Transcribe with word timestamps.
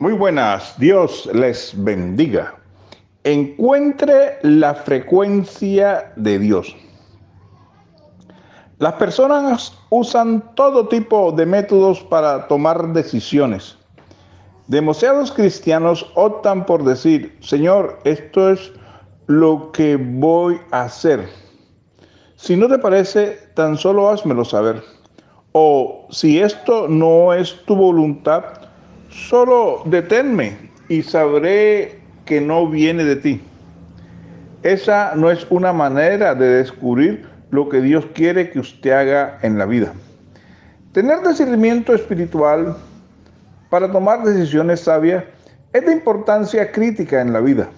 Muy 0.00 0.12
buenas, 0.12 0.78
Dios 0.78 1.28
les 1.34 1.72
bendiga. 1.76 2.54
Encuentre 3.24 4.38
la 4.42 4.72
frecuencia 4.72 6.12
de 6.14 6.38
Dios. 6.38 6.76
Las 8.78 8.92
personas 8.92 9.76
usan 9.90 10.54
todo 10.54 10.86
tipo 10.86 11.32
de 11.32 11.44
métodos 11.46 12.00
para 12.00 12.46
tomar 12.46 12.92
decisiones. 12.92 13.76
Demasiados 14.68 15.32
cristianos 15.32 16.08
optan 16.14 16.64
por 16.64 16.84
decir, 16.84 17.36
Señor, 17.40 17.98
esto 18.04 18.50
es 18.50 18.70
lo 19.26 19.72
que 19.72 19.96
voy 19.96 20.60
a 20.70 20.82
hacer. 20.82 21.28
Si 22.36 22.54
no 22.54 22.68
te 22.68 22.78
parece, 22.78 23.36
tan 23.54 23.76
solo 23.76 24.08
házmelo 24.08 24.44
saber. 24.44 24.80
O 25.50 26.06
si 26.10 26.38
esto 26.38 26.86
no 26.86 27.34
es 27.34 27.64
tu 27.64 27.74
voluntad, 27.74 28.67
Solo 29.10 29.82
deténme 29.86 30.56
y 30.88 31.02
sabré 31.02 31.98
que 32.24 32.40
no 32.40 32.68
viene 32.68 33.04
de 33.04 33.16
ti. 33.16 33.40
Esa 34.62 35.14
no 35.14 35.30
es 35.30 35.46
una 35.50 35.72
manera 35.72 36.34
de 36.34 36.46
descubrir 36.46 37.26
lo 37.50 37.68
que 37.68 37.80
Dios 37.80 38.06
quiere 38.14 38.50
que 38.50 38.60
usted 38.60 38.90
haga 38.90 39.38
en 39.42 39.56
la 39.56 39.64
vida. 39.64 39.94
Tener 40.92 41.26
discernimiento 41.26 41.94
espiritual 41.94 42.76
para 43.70 43.90
tomar 43.90 44.24
decisiones 44.24 44.80
sabias 44.80 45.24
es 45.72 45.86
de 45.86 45.92
importancia 45.92 46.70
crítica 46.72 47.20
en 47.20 47.32
la 47.32 47.40
vida. 47.40 47.68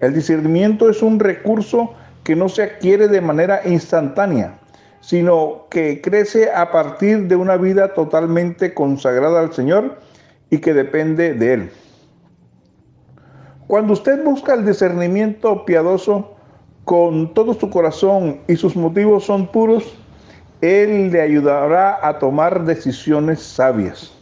El 0.00 0.12
discernimiento 0.12 0.90
es 0.90 1.02
un 1.02 1.18
recurso 1.18 1.94
que 2.24 2.36
no 2.36 2.48
se 2.48 2.64
adquiere 2.64 3.08
de 3.08 3.20
manera 3.20 3.62
instantánea, 3.64 4.58
sino 5.00 5.66
que 5.70 6.02
crece 6.02 6.50
a 6.50 6.70
partir 6.70 7.28
de 7.28 7.36
una 7.36 7.56
vida 7.56 7.94
totalmente 7.94 8.74
consagrada 8.74 9.40
al 9.40 9.54
Señor 9.54 9.98
y 10.50 10.58
que 10.58 10.72
depende 10.74 11.34
de 11.34 11.52
Él. 11.54 11.70
Cuando 13.66 13.94
usted 13.94 14.22
busca 14.22 14.54
el 14.54 14.64
discernimiento 14.64 15.64
piadoso 15.64 16.36
con 16.84 17.34
todo 17.34 17.52
su 17.54 17.68
corazón 17.68 18.40
y 18.46 18.56
sus 18.56 18.76
motivos 18.76 19.24
son 19.24 19.48
puros, 19.48 19.96
Él 20.60 21.10
le 21.10 21.20
ayudará 21.20 21.98
a 22.06 22.18
tomar 22.18 22.64
decisiones 22.64 23.42
sabias. 23.42 24.12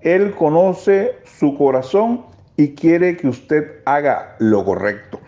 Él 0.00 0.34
conoce 0.34 1.16
su 1.24 1.56
corazón 1.56 2.24
y 2.56 2.74
quiere 2.74 3.16
que 3.16 3.28
usted 3.28 3.80
haga 3.84 4.36
lo 4.38 4.64
correcto. 4.64 5.18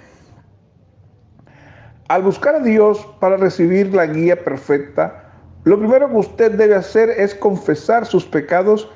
Al 2.09 2.23
buscar 2.23 2.57
a 2.57 2.61
Dios 2.61 3.05
para 3.19 3.37
recibir 3.37 3.95
la 3.95 4.07
guía 4.07 4.45
perfecta, 4.45 5.33
lo 5.65 5.79
primero 5.79 6.09
que 6.09 6.17
usted 6.17 6.53
debe 6.53 6.75
hacer 6.75 7.09
es 7.11 7.35
confesar 7.35 8.05
sus 8.05 8.25
pecados 8.25 8.91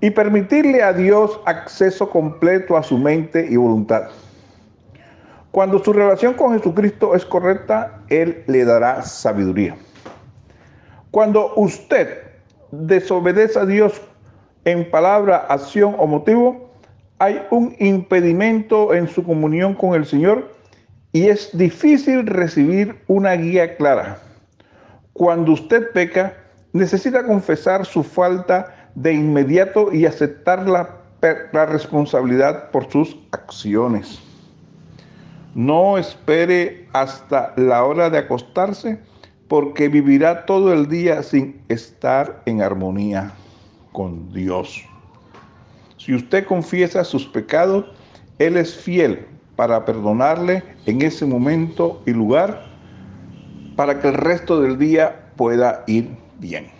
y 0.00 0.10
permitirle 0.10 0.82
a 0.82 0.92
Dios 0.92 1.40
acceso 1.44 2.08
completo 2.08 2.76
a 2.76 2.82
su 2.82 2.98
mente 2.98 3.46
y 3.48 3.56
voluntad. 3.56 4.08
Cuando 5.50 5.82
su 5.82 5.92
relación 5.92 6.34
con 6.34 6.56
Jesucristo 6.56 7.14
es 7.14 7.24
correcta, 7.24 8.02
Él 8.08 8.44
le 8.46 8.64
dará 8.64 9.02
sabiduría. 9.02 9.76
Cuando 11.10 11.52
usted 11.56 12.18
desobedece 12.70 13.58
a 13.58 13.66
Dios 13.66 14.00
en 14.64 14.88
palabra, 14.90 15.38
acción 15.48 15.96
o 15.98 16.06
motivo, 16.06 16.70
hay 17.18 17.42
un 17.50 17.74
impedimento 17.78 18.94
en 18.94 19.08
su 19.08 19.24
comunión 19.24 19.74
con 19.74 19.94
el 19.94 20.06
Señor 20.06 20.52
y 21.12 21.28
es 21.28 21.50
difícil 21.56 22.26
recibir 22.26 23.02
una 23.08 23.32
guía 23.32 23.76
clara. 23.76 24.18
Cuando 25.12 25.52
usted 25.52 25.90
peca, 25.92 26.34
necesita 26.72 27.24
confesar 27.24 27.84
su 27.84 28.04
falta 28.04 28.79
de 28.94 29.12
inmediato 29.12 29.92
y 29.92 30.06
aceptar 30.06 30.68
la, 30.68 30.96
la 31.52 31.66
responsabilidad 31.66 32.70
por 32.70 32.90
sus 32.90 33.16
acciones. 33.32 34.20
No 35.54 35.98
espere 35.98 36.88
hasta 36.92 37.52
la 37.56 37.84
hora 37.84 38.08
de 38.10 38.18
acostarse 38.18 39.00
porque 39.48 39.88
vivirá 39.88 40.46
todo 40.46 40.72
el 40.72 40.88
día 40.88 41.22
sin 41.22 41.60
estar 41.68 42.40
en 42.46 42.62
armonía 42.62 43.32
con 43.92 44.32
Dios. 44.32 44.84
Si 45.96 46.14
usted 46.14 46.46
confiesa 46.46 47.04
sus 47.04 47.26
pecados, 47.26 47.84
Él 48.38 48.56
es 48.56 48.74
fiel 48.74 49.26
para 49.56 49.84
perdonarle 49.84 50.62
en 50.86 51.02
ese 51.02 51.26
momento 51.26 52.00
y 52.06 52.12
lugar 52.12 52.64
para 53.76 54.00
que 54.00 54.08
el 54.08 54.14
resto 54.14 54.60
del 54.60 54.78
día 54.78 55.32
pueda 55.36 55.84
ir 55.86 56.08
bien. 56.38 56.79